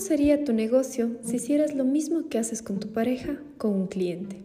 [0.00, 4.42] sería tu negocio si hicieras lo mismo que haces con tu pareja con un cliente?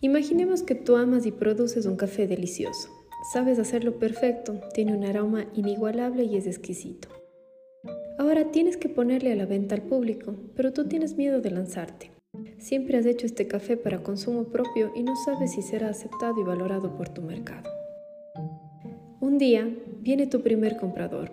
[0.00, 2.88] Imaginemos que tú amas y produces un café delicioso.
[3.32, 7.08] Sabes hacerlo perfecto, tiene un aroma inigualable y es exquisito.
[8.18, 12.10] Ahora tienes que ponerle a la venta al público, pero tú tienes miedo de lanzarte.
[12.58, 16.44] Siempre has hecho este café para consumo propio y no sabes si será aceptado y
[16.44, 17.68] valorado por tu mercado.
[19.20, 19.68] Un día
[20.00, 21.32] viene tu primer comprador,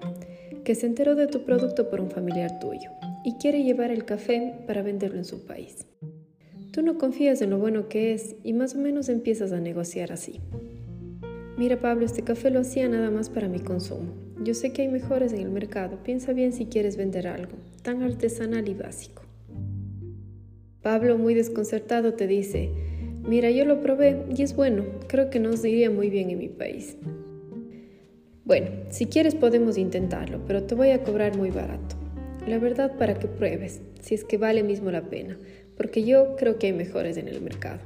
[0.64, 2.89] que se enteró de tu producto por un familiar tuyo
[3.27, 5.86] y quiere llevar el café para venderlo en su país.
[6.71, 10.13] Tú no confías en lo bueno que es y más o menos empiezas a negociar
[10.13, 10.39] así.
[11.57, 14.13] Mira Pablo, este café lo hacía nada más para mi consumo.
[14.41, 18.01] Yo sé que hay mejores en el mercado, piensa bien si quieres vender algo, tan
[18.01, 19.23] artesanal y básico.
[20.81, 22.71] Pablo, muy desconcertado, te dice,
[23.28, 26.47] mira, yo lo probé y es bueno, creo que nos iría muy bien en mi
[26.47, 26.95] país.
[28.45, 31.96] Bueno, si quieres podemos intentarlo, pero te voy a cobrar muy barato.
[32.48, 35.38] La verdad para que pruebes, si es que vale mismo la pena,
[35.76, 37.80] porque yo creo que hay mejores en el mercado.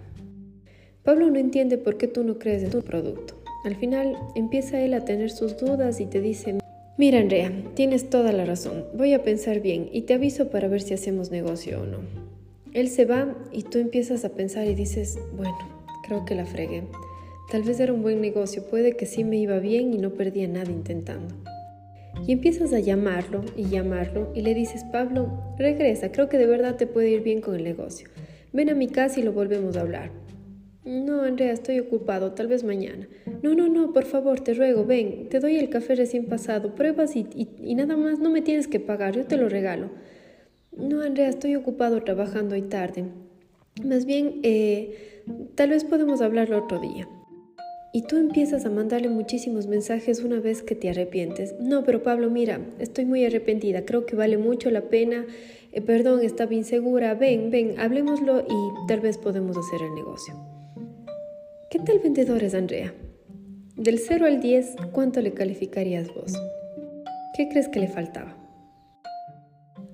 [1.01, 3.41] Pablo no entiende por qué tú no crees en tu producto.
[3.65, 6.59] Al final empieza él a tener sus dudas y te dice,
[6.95, 10.81] mira Andrea, tienes toda la razón, voy a pensar bien y te aviso para ver
[10.81, 11.97] si hacemos negocio o no.
[12.71, 15.57] Él se va y tú empiezas a pensar y dices, bueno,
[16.05, 16.83] creo que la fregué.
[17.51, 20.47] Tal vez era un buen negocio, puede que sí me iba bien y no perdía
[20.47, 21.33] nada intentando.
[22.27, 26.75] Y empiezas a llamarlo y llamarlo y le dices, Pablo, regresa, creo que de verdad
[26.75, 28.07] te puede ir bien con el negocio.
[28.53, 30.11] Ven a mi casa y lo volvemos a hablar.
[30.83, 33.07] No, Andrea, estoy ocupado, tal vez mañana.
[33.43, 37.15] No, no, no, por favor, te ruego, ven, te doy el café recién pasado, pruebas
[37.15, 39.91] y, y, nada más, no me tienes que pagar, yo te lo regalo.
[40.75, 43.05] No, Andrea, estoy ocupado trabajando hoy tarde.
[43.85, 45.23] Más bien, eh,
[45.55, 47.07] tal vez podemos hablarlo otro día.
[47.93, 51.55] Y tú empiezas a mandarle muchísimos mensajes una vez que te arrepientes.
[51.59, 55.25] No, pero Pablo, mira, estoy muy arrepentida, creo que vale mucho la pena.
[55.73, 57.13] Eh, perdón, estaba insegura.
[57.15, 60.33] Ven, ven, hablemoslo y tal vez podemos hacer el negocio.
[61.69, 62.93] ¿Qué tal vendedor es Andrea?
[63.75, 66.33] Del 0 al 10, ¿cuánto le calificarías vos?
[67.35, 68.37] ¿Qué crees que le faltaba?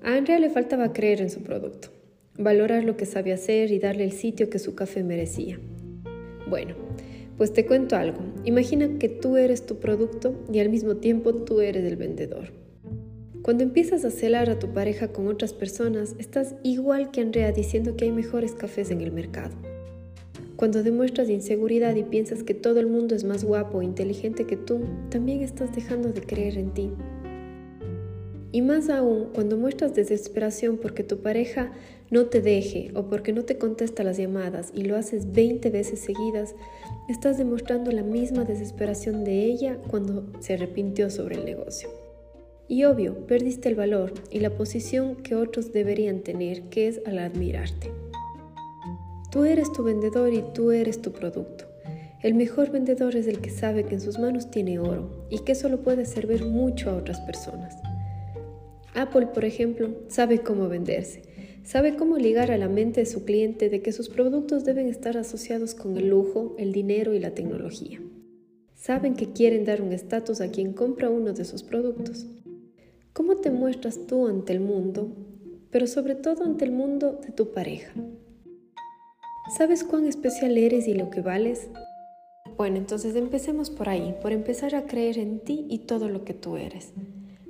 [0.02, 1.88] A Andrea le faltaba creer en su producto,
[2.36, 5.58] valorar lo que sabe hacer y darle el sitio que su café merecía.
[6.48, 6.74] Bueno,
[7.38, 8.18] pues te cuento algo.
[8.44, 12.52] Imagina que tú eres tu producto y al mismo tiempo tú eres el vendedor.
[13.42, 17.96] Cuando empiezas a celar a tu pareja con otras personas, estás igual que Andrea diciendo
[17.96, 19.54] que hay mejores cafés en el mercado.
[20.56, 24.56] Cuando demuestras inseguridad y piensas que todo el mundo es más guapo o inteligente que
[24.56, 26.90] tú, también estás dejando de creer en ti.
[28.50, 31.72] Y más aún cuando muestras desesperación porque tu pareja
[32.10, 36.00] no te deje o porque no te contesta las llamadas y lo haces 20 veces
[36.00, 36.54] seguidas,
[37.08, 41.90] estás demostrando la misma desesperación de ella cuando se arrepintió sobre el negocio.
[42.66, 47.18] Y obvio, perdiste el valor y la posición que otros deberían tener, que es al
[47.18, 47.90] admirarte.
[49.30, 51.64] Tú eres tu vendedor y tú eres tu producto.
[52.22, 55.52] El mejor vendedor es el que sabe que en sus manos tiene oro y que
[55.52, 57.76] eso lo puede servir mucho a otras personas.
[58.94, 61.22] Apple, por ejemplo, sabe cómo venderse,
[61.62, 65.16] sabe cómo ligar a la mente de su cliente de que sus productos deben estar
[65.16, 68.00] asociados con el lujo, el dinero y la tecnología.
[68.74, 72.26] Saben que quieren dar un estatus a quien compra uno de sus productos.
[73.12, 75.14] ¿Cómo te muestras tú ante el mundo,
[75.70, 77.92] pero sobre todo ante el mundo de tu pareja?
[79.56, 81.68] ¿Sabes cuán especial eres y lo que vales?
[82.56, 86.34] Bueno, entonces empecemos por ahí, por empezar a creer en ti y todo lo que
[86.34, 86.92] tú eres.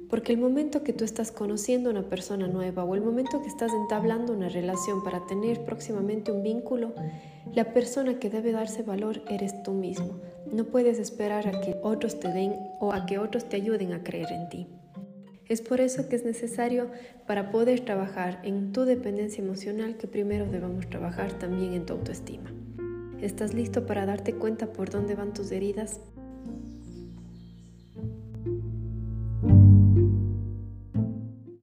[0.09, 3.49] Porque el momento que tú estás conociendo a una persona nueva o el momento que
[3.49, 6.95] estás entablando una relación para tener próximamente un vínculo,
[7.55, 10.21] la persona que debe darse valor eres tú mismo.
[10.51, 14.03] No puedes esperar a que otros te den o a que otros te ayuden a
[14.03, 14.67] creer en ti.
[15.49, 16.91] Es por eso que es necesario
[17.27, 22.53] para poder trabajar en tu dependencia emocional que primero debemos trabajar también en tu autoestima.
[23.21, 26.01] ¿Estás listo para darte cuenta por dónde van tus heridas?